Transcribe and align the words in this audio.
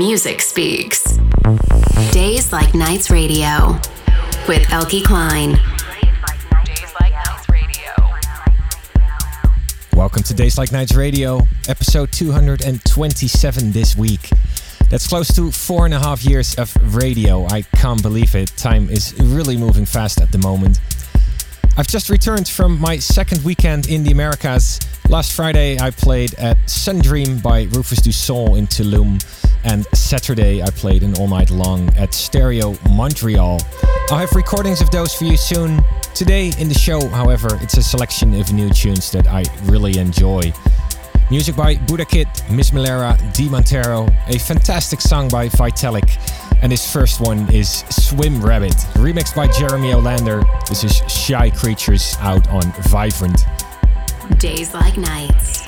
music 0.00 0.40
speaks. 0.40 1.18
Days 2.10 2.54
Like 2.54 2.72
Nights 2.72 3.10
Radio 3.10 3.78
with 4.48 4.62
Eelke 4.68 5.02
Kleijn. 5.02 5.58
Welcome 9.94 10.22
to 10.22 10.32
Days 10.32 10.56
Like 10.56 10.72
Nights 10.72 10.94
Radio, 10.94 11.46
episode 11.68 12.10
227 12.12 13.72
this 13.72 13.94
week. 13.94 14.30
That's 14.88 15.06
close 15.06 15.28
to 15.36 15.52
four 15.52 15.84
and 15.84 15.92
a 15.92 15.98
half 15.98 16.24
years 16.24 16.54
of 16.54 16.74
radio. 16.94 17.44
I 17.48 17.60
can't 17.60 18.02
believe 18.02 18.34
it. 18.34 18.56
Time 18.56 18.88
is 18.88 19.14
really 19.20 19.58
moving 19.58 19.84
fast 19.84 20.22
at 20.22 20.32
the 20.32 20.38
moment. 20.38 20.80
I've 21.80 21.88
just 21.88 22.10
returned 22.10 22.46
from 22.46 22.78
my 22.78 22.98
second 22.98 23.42
weekend 23.42 23.88
in 23.88 24.04
the 24.04 24.10
Americas. 24.10 24.78
Last 25.08 25.32
Friday 25.32 25.78
I 25.78 25.90
played 25.90 26.34
at 26.34 26.58
Sundream 26.66 27.42
by 27.42 27.62
Rufus 27.70 28.02
Du 28.02 28.12
Sol 28.12 28.56
in 28.56 28.66
Tulum, 28.66 29.18
and 29.64 29.86
Saturday 29.94 30.62
I 30.62 30.68
played 30.72 31.02
an 31.02 31.14
all 31.16 31.26
night 31.26 31.50
long 31.50 31.88
at 31.96 32.12
Stereo 32.12 32.76
Montreal. 32.90 33.62
I'll 34.10 34.18
have 34.18 34.30
recordings 34.32 34.82
of 34.82 34.90
those 34.90 35.14
for 35.14 35.24
you 35.24 35.38
soon. 35.38 35.82
Today 36.14 36.52
in 36.58 36.68
the 36.68 36.78
show, 36.78 37.08
however, 37.08 37.48
it's 37.62 37.78
a 37.78 37.82
selection 37.82 38.38
of 38.38 38.52
new 38.52 38.68
tunes 38.68 39.10
that 39.12 39.26
I 39.26 39.44
really 39.62 39.96
enjoy. 39.96 40.52
Music 41.30 41.56
by 41.56 41.76
Budakid, 41.76 42.28
Miss 42.50 42.72
Malera, 42.72 43.16
D 43.32 43.48
Montero, 43.48 44.06
a 44.26 44.38
fantastic 44.38 45.00
song 45.00 45.30
by 45.30 45.48
Vitalik, 45.48 46.49
and 46.62 46.70
this 46.70 46.92
first 46.92 47.20
one 47.20 47.50
is 47.52 47.84
Swim 47.88 48.44
Rabbit, 48.44 48.74
remixed 48.94 49.34
by 49.34 49.48
Jeremy 49.48 49.92
Olander. 49.92 50.44
This 50.68 50.84
is 50.84 50.92
Shy 51.10 51.48
Creatures 51.50 52.16
out 52.20 52.46
on 52.48 52.62
Vibrant. 52.88 53.46
Days 54.38 54.74
like 54.74 54.96
nights. 54.98 55.66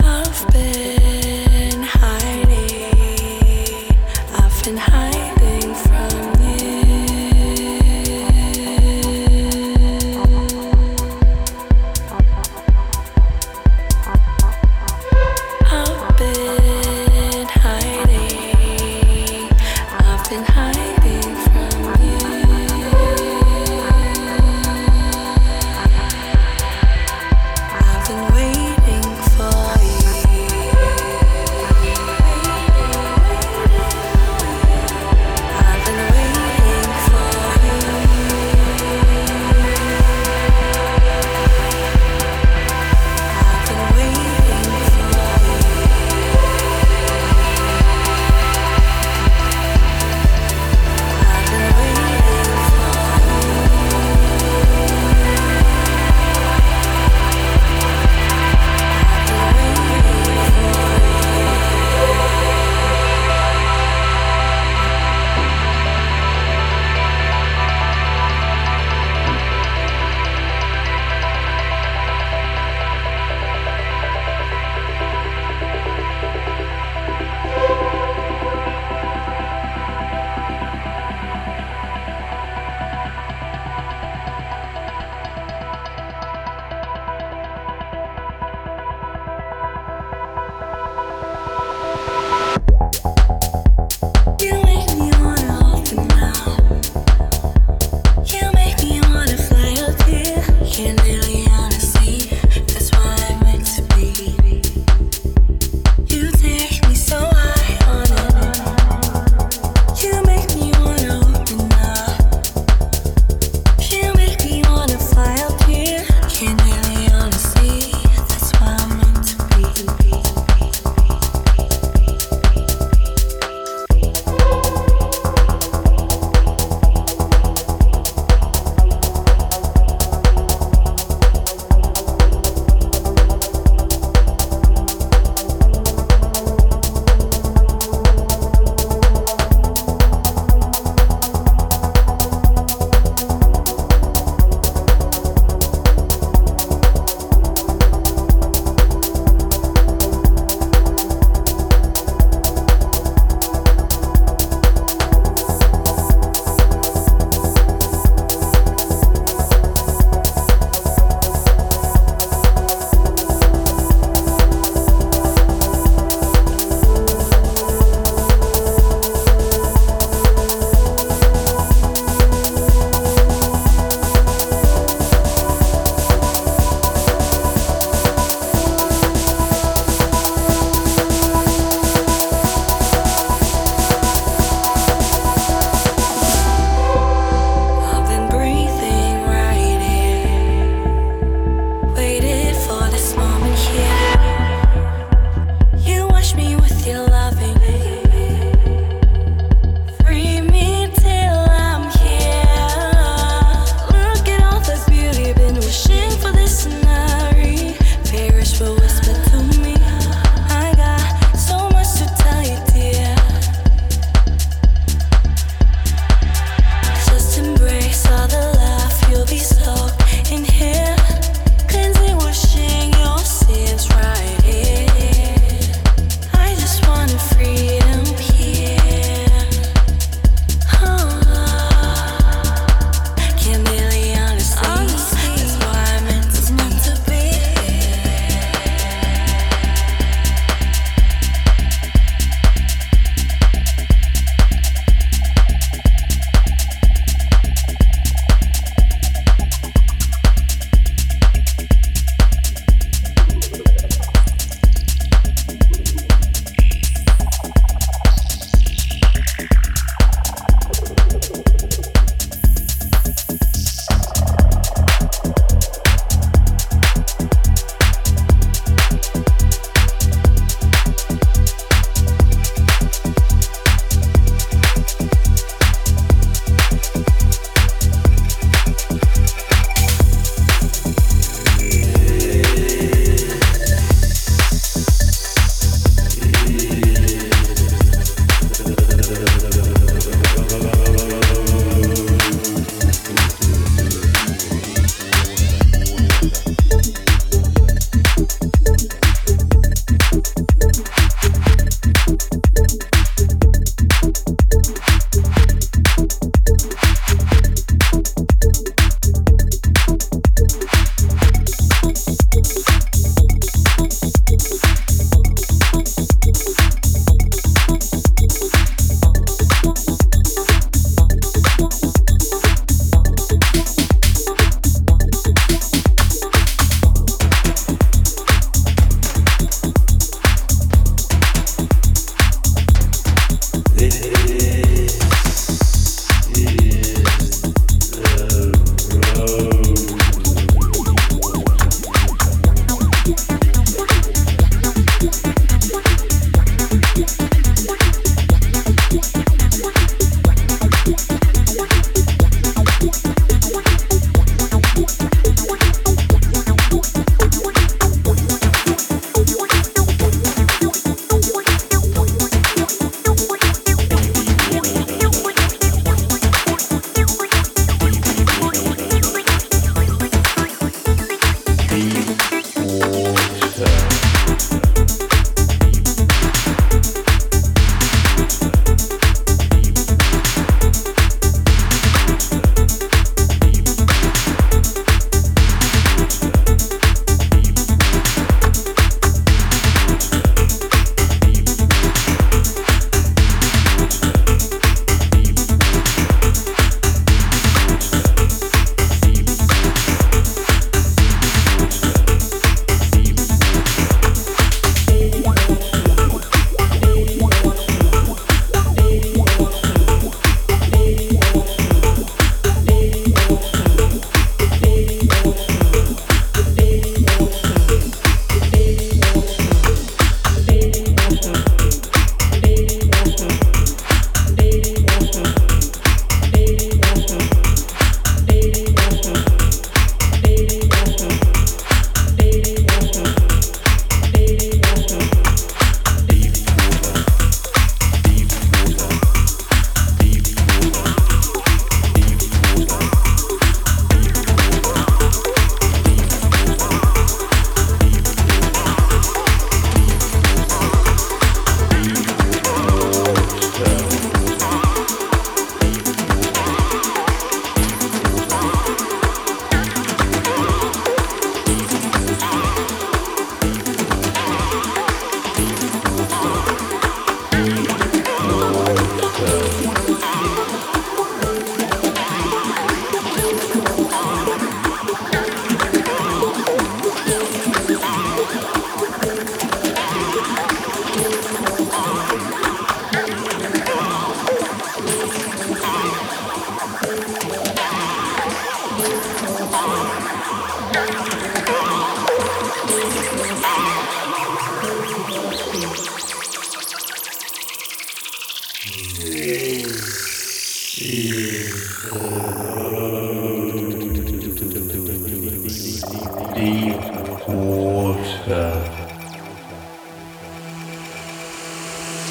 I've 0.00 0.52
been 0.52 0.95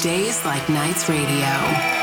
Days 0.02 0.44
Like 0.44 0.68
Nights 0.68 1.08
Radio. 1.08 1.95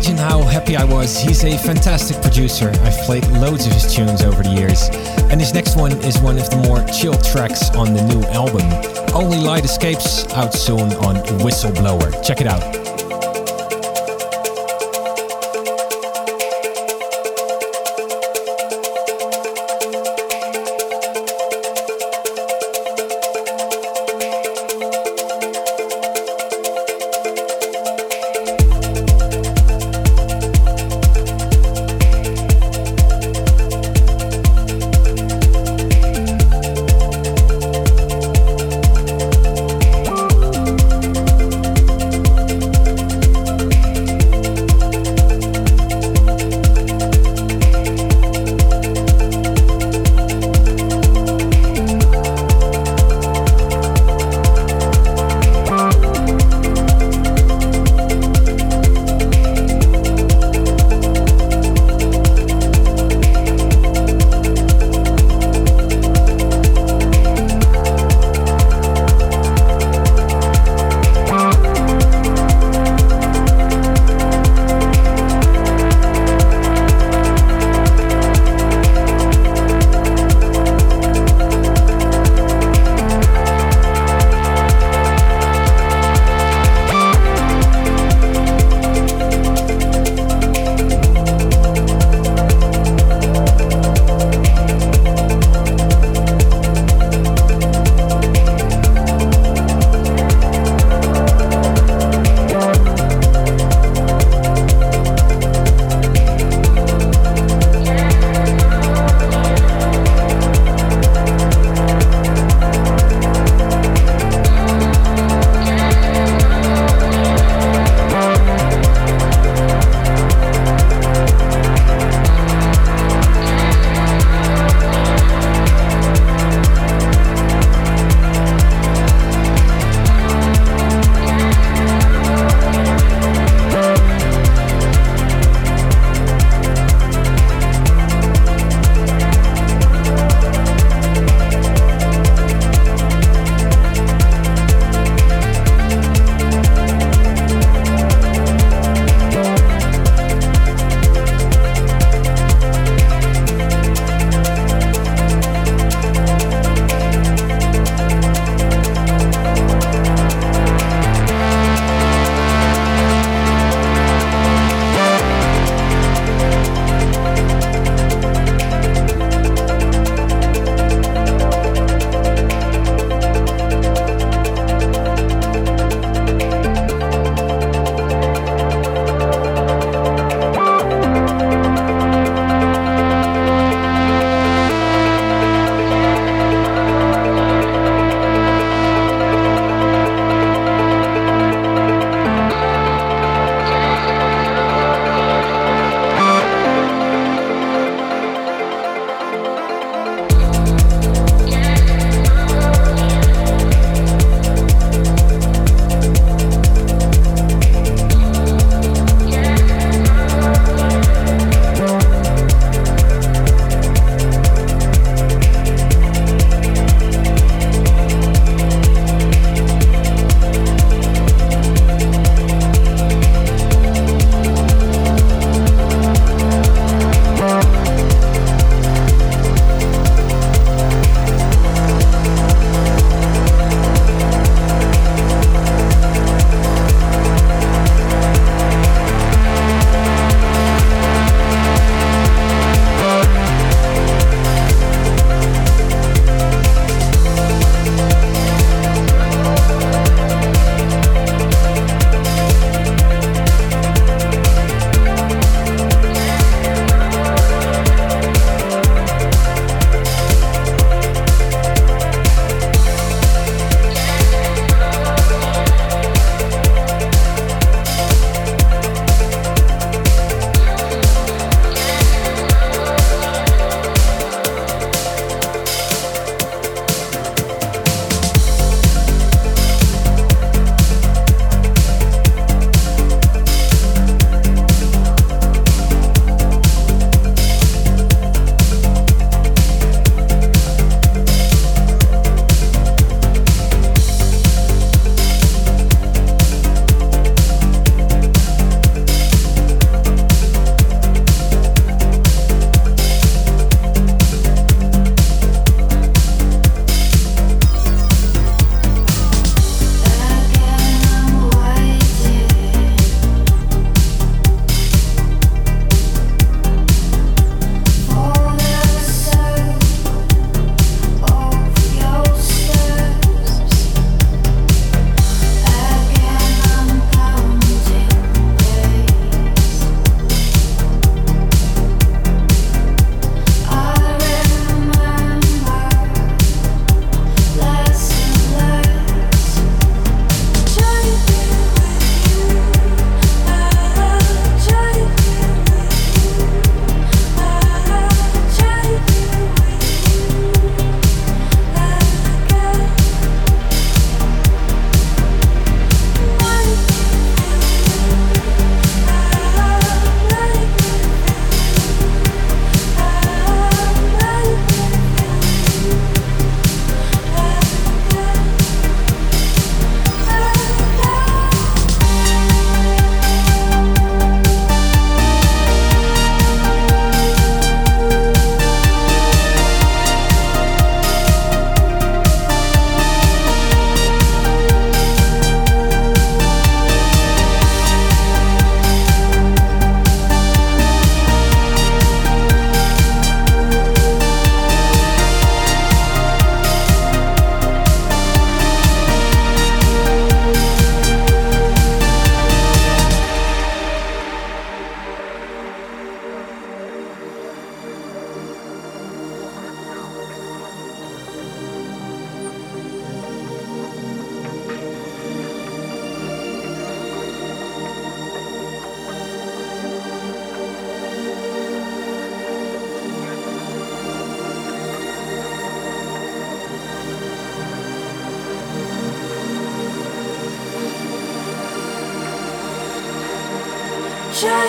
Imagine 0.00 0.16
how 0.16 0.40
happy 0.40 0.76
I 0.78 0.84
was. 0.84 1.18
He's 1.18 1.44
a 1.44 1.58
fantastic 1.58 2.22
producer. 2.22 2.70
I've 2.84 2.96
played 3.04 3.26
loads 3.32 3.66
of 3.66 3.74
his 3.74 3.94
tunes 3.94 4.22
over 4.22 4.42
the 4.42 4.48
years. 4.48 4.88
And 5.30 5.38
his 5.38 5.52
next 5.52 5.76
one 5.76 5.92
is 6.04 6.18
one 6.22 6.38
of 6.38 6.48
the 6.48 6.56
more 6.56 6.82
chill 6.86 7.18
tracks 7.20 7.68
on 7.72 7.92
the 7.92 8.02
new 8.04 8.22
album. 8.28 8.62
Only 9.14 9.36
Light 9.36 9.66
Escapes, 9.66 10.26
out 10.32 10.54
soon 10.54 10.94
on 11.04 11.16
Whistleblower. 11.40 12.24
Check 12.24 12.40
it 12.40 12.46
out. 12.46 12.79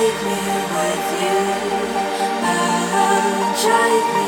Take 0.02 0.24
me 0.24 0.32
with 0.34 1.22
you, 1.22 1.38
I'll 2.44 3.62
drive 3.62 4.16
me. 4.16 4.20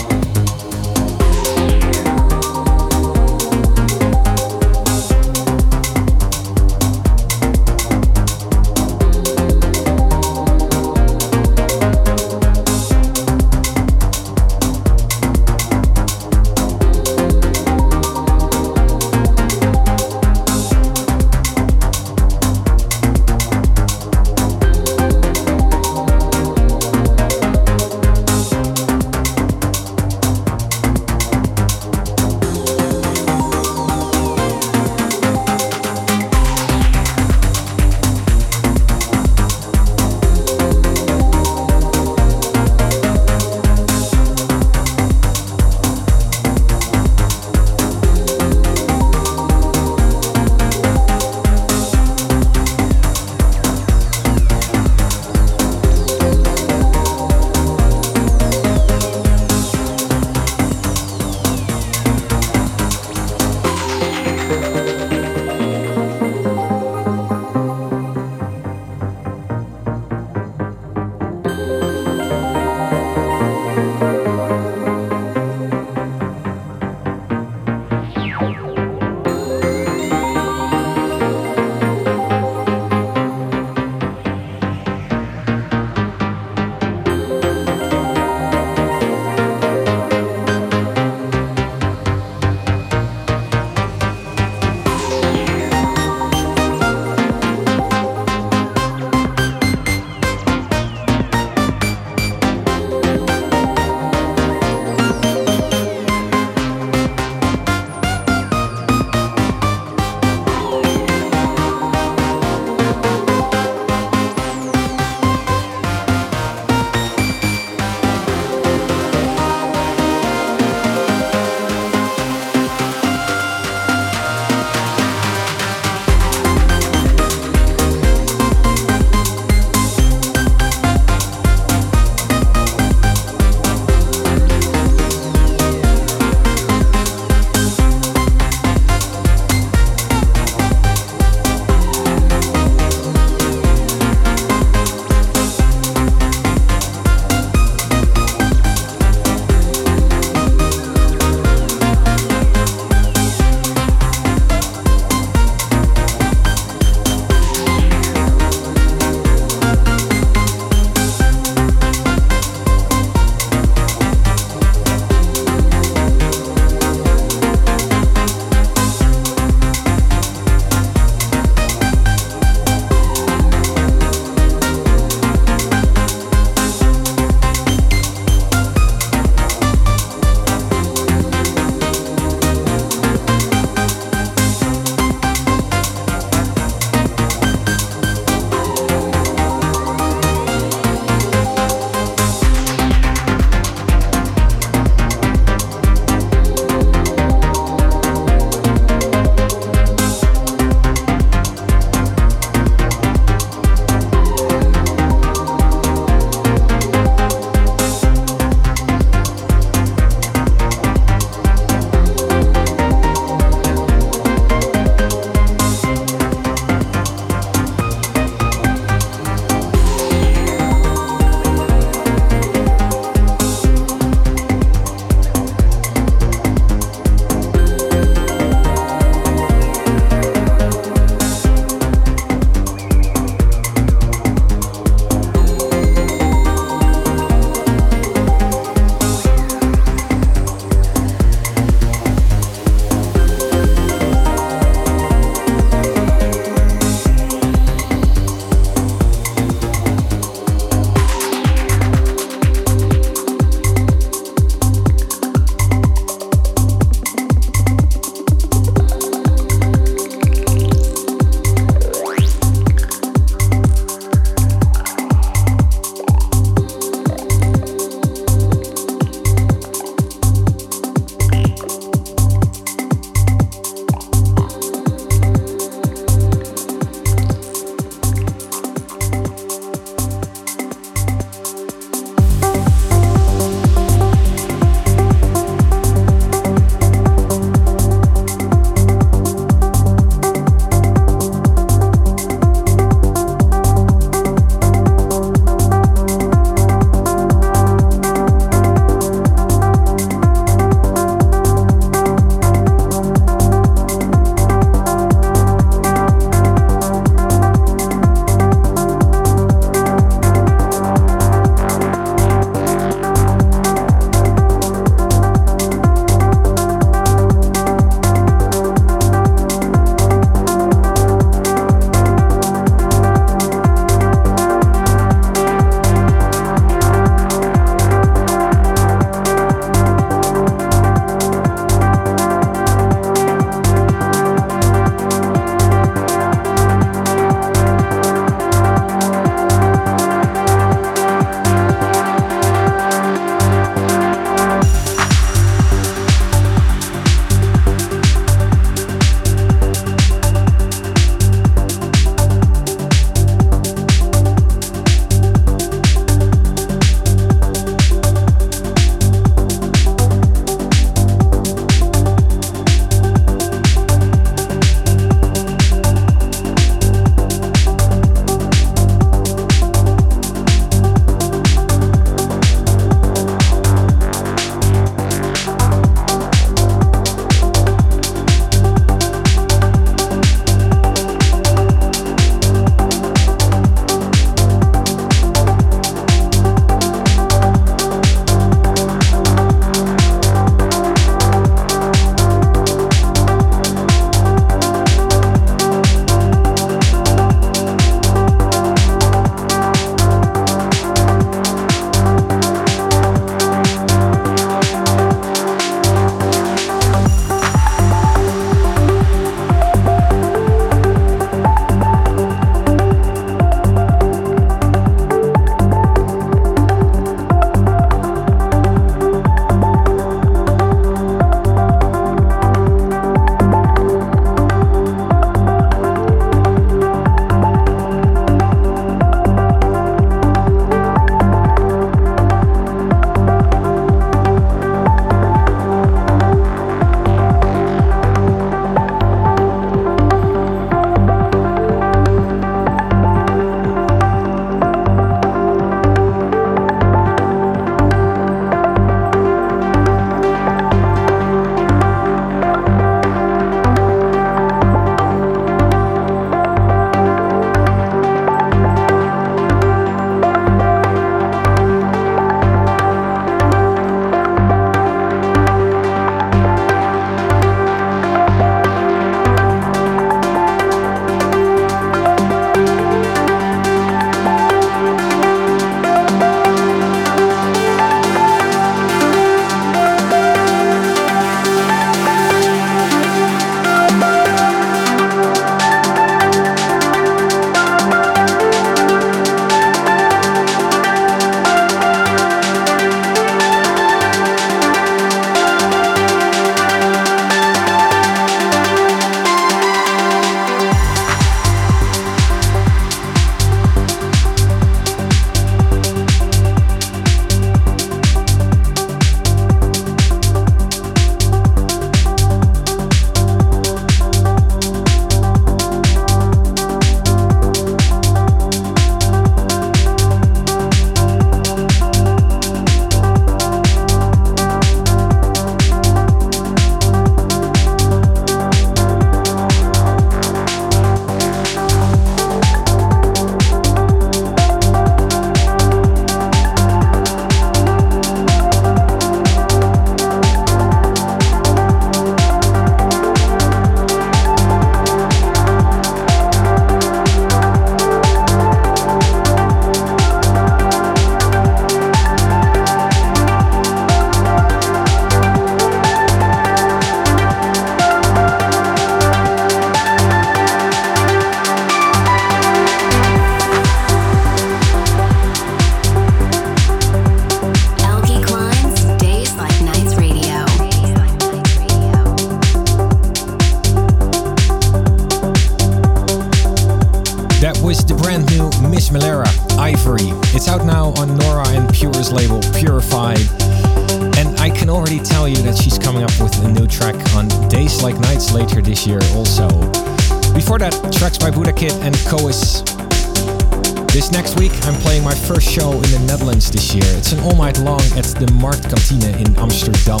The 598.20 598.26
Marktkantine 598.36 599.16
in 599.16 599.34
Amsterdam. 599.38 600.00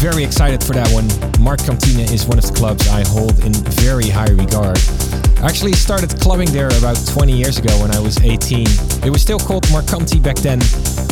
Very 0.00 0.24
excited 0.24 0.64
for 0.64 0.72
that 0.72 0.88
one. 0.92 1.04
Marktkantine 1.36 2.10
is 2.10 2.24
one 2.24 2.38
of 2.38 2.46
the 2.46 2.52
clubs 2.54 2.88
I 2.88 3.06
hold 3.06 3.44
in 3.44 3.52
very 3.76 4.08
high 4.08 4.30
regard. 4.30 4.80
I 5.44 5.46
actually 5.46 5.74
started 5.74 6.08
clubbing 6.18 6.50
there 6.50 6.68
about 6.78 6.96
20 6.96 7.36
years 7.36 7.58
ago 7.58 7.76
when 7.82 7.94
I 7.94 8.00
was 8.00 8.16
18. 8.24 8.66
It 9.04 9.10
was 9.10 9.20
still 9.20 9.38
called 9.38 9.64
Markanti 9.64 10.22
back 10.22 10.36
then, 10.36 10.60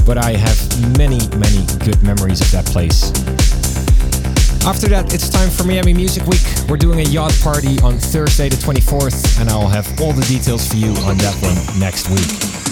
but 0.07 0.16
I 0.16 0.33
have 0.33 0.57
many, 0.97 1.20
many 1.37 1.61
good 1.85 2.03
memories 2.03 2.41
of 2.41 2.51
that 2.53 2.64
place. 2.64 3.12
After 4.64 4.89
that, 4.89 5.12
it's 5.12 5.29
time 5.29 5.51
for 5.51 5.64
Miami 5.64 5.93
Music 5.93 6.25
Week. 6.25 6.41
We're 6.70 6.81
doing 6.81 7.01
a 7.01 7.09
yacht 7.11 7.37
party 7.43 7.79
on 7.81 7.99
Thursday 7.99 8.49
the 8.49 8.57
24th, 8.57 9.41
and 9.41 9.51
I'll 9.51 9.68
have 9.68 9.85
all 10.01 10.14
the 10.14 10.25
details 10.25 10.66
for 10.66 10.77
you 10.77 10.97
on 11.05 11.18
that 11.18 11.37
one 11.45 11.79
next 11.79 12.09
week. 12.09 12.64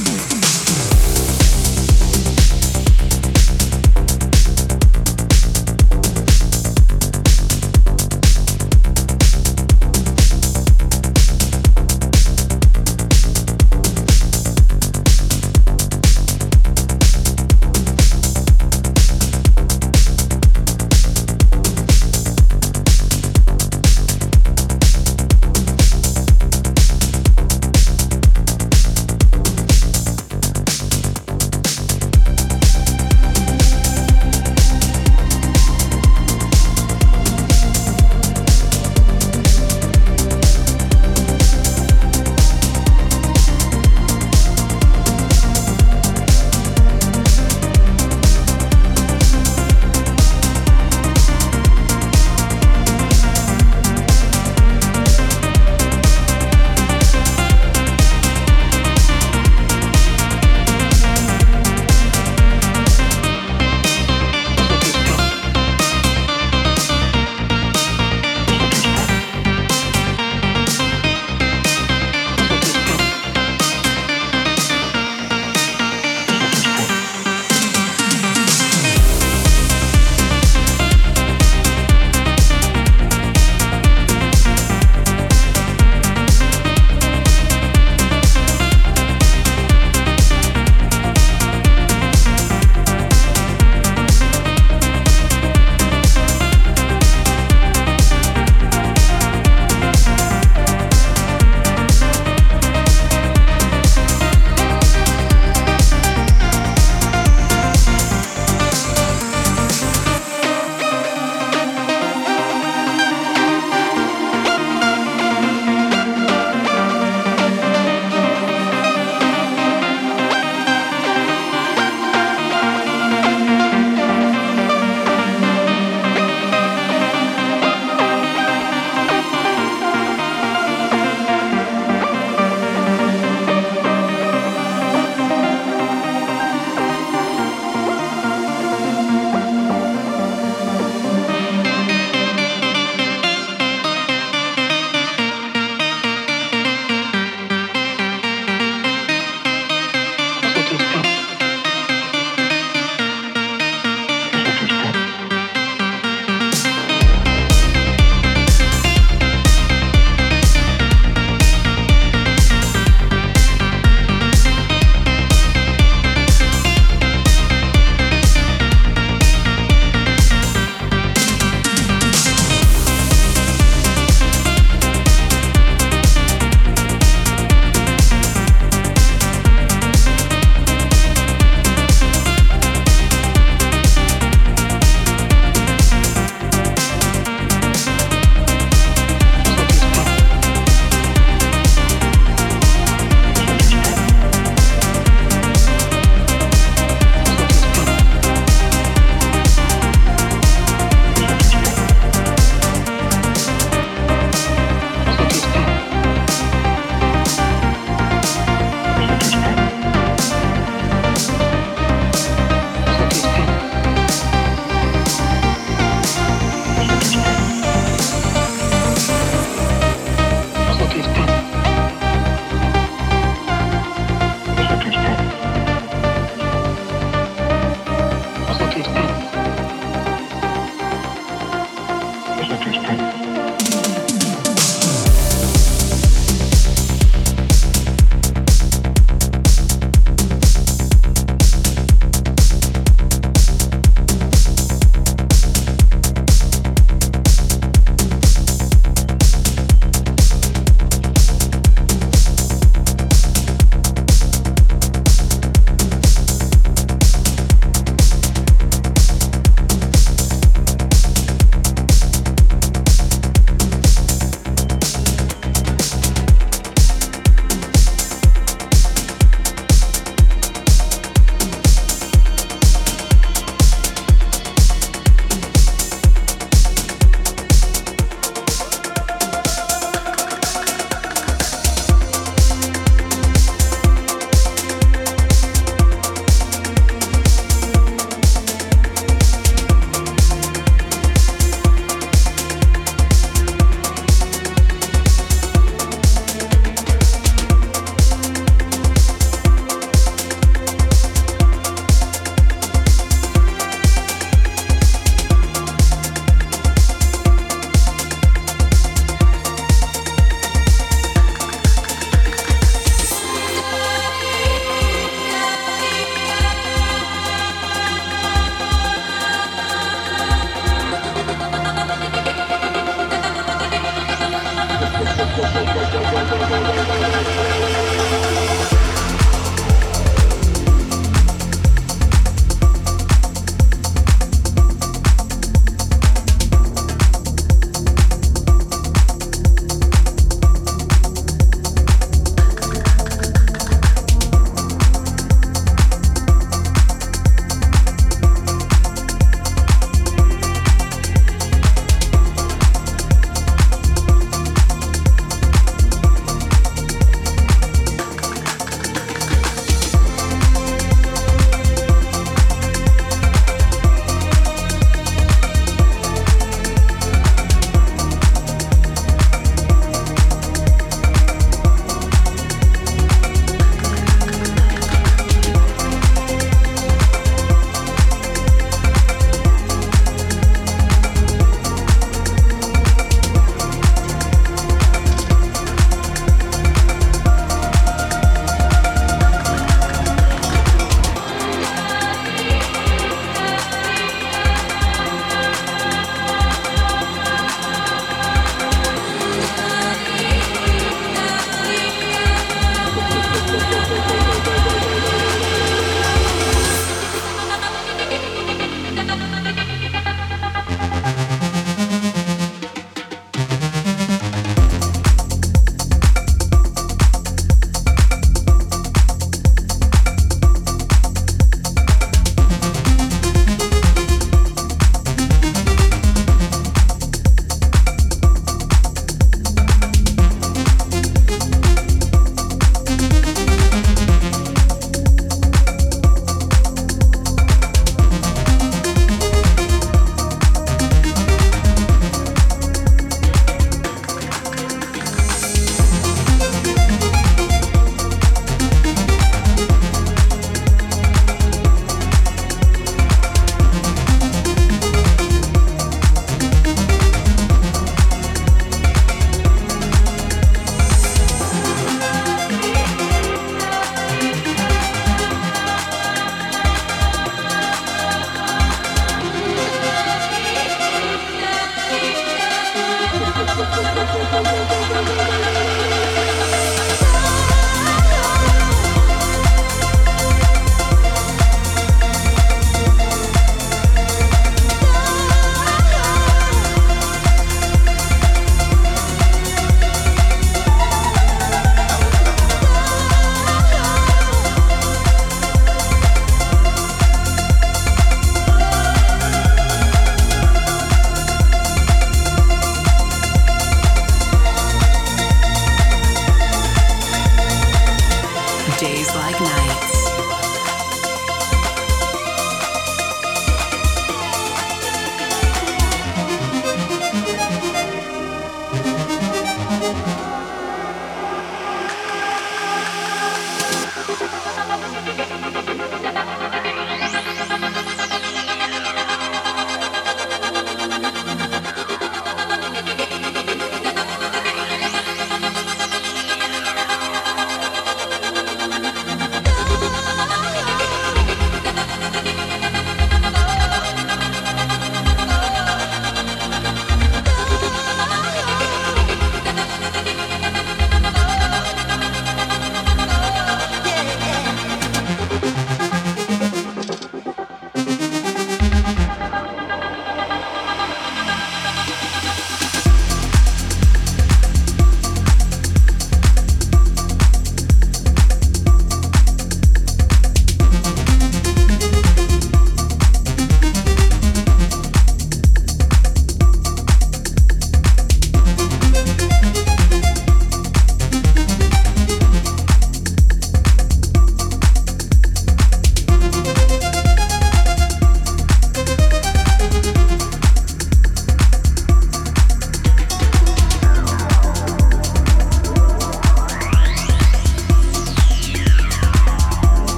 Doctor's. 232.65 233.22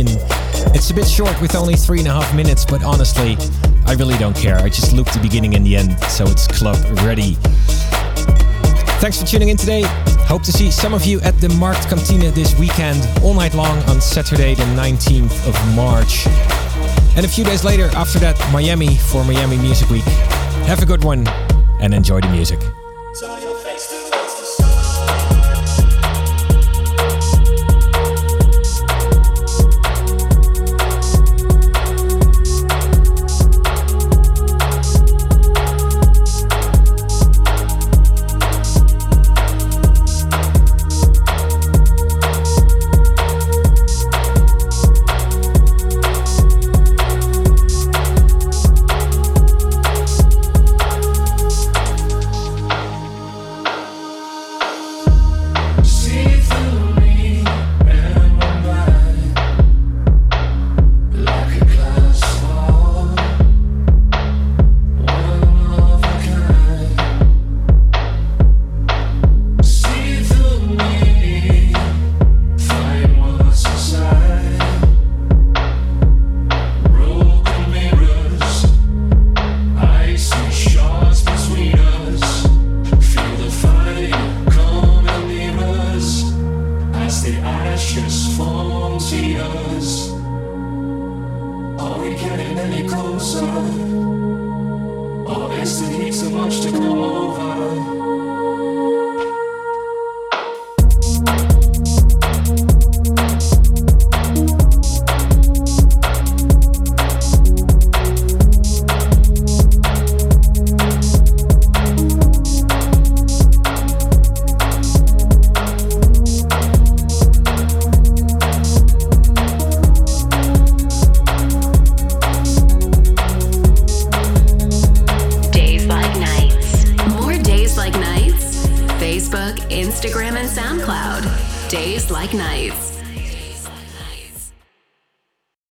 It's 0.00 0.90
a 0.90 0.94
bit 0.94 1.08
short 1.08 1.40
with 1.40 1.56
only 1.56 1.74
three 1.74 1.98
and 1.98 2.06
a 2.06 2.12
half 2.12 2.32
minutes, 2.32 2.64
but 2.64 2.84
honestly, 2.84 3.36
I 3.84 3.94
really 3.94 4.16
don't 4.16 4.36
care. 4.36 4.56
I 4.56 4.68
just 4.68 4.92
loop 4.92 5.10
the 5.10 5.18
beginning 5.18 5.56
and 5.56 5.66
the 5.66 5.74
end, 5.74 5.98
so 6.04 6.24
it's 6.24 6.46
club 6.46 6.76
ready. 7.02 7.34
Thanks 9.00 9.20
for 9.20 9.26
tuning 9.26 9.48
in 9.48 9.56
today. 9.56 9.82
Hope 10.28 10.44
to 10.44 10.52
see 10.52 10.70
some 10.70 10.94
of 10.94 11.04
you 11.04 11.20
at 11.22 11.40
the 11.40 11.48
Marktkantine 11.48 12.32
this 12.32 12.56
weekend, 12.58 13.08
all 13.24 13.34
night 13.34 13.54
long 13.54 13.76
on 13.84 14.00
Saturday, 14.00 14.54
the 14.54 14.62
19th 14.62 15.48
of 15.48 15.74
March. 15.74 16.28
And 17.16 17.26
a 17.26 17.28
few 17.28 17.42
days 17.42 17.64
later, 17.64 17.90
after 17.96 18.20
that, 18.20 18.38
Miami 18.52 18.96
for 18.96 19.24
Miami 19.24 19.56
Music 19.56 19.90
Week. 19.90 20.04
Have 20.68 20.80
a 20.80 20.86
good 20.86 21.02
one 21.02 21.26
and 21.80 21.92
enjoy 21.92 22.20
the 22.20 22.28
music. 22.28 22.60